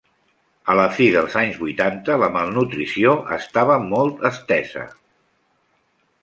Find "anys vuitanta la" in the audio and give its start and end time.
1.41-2.29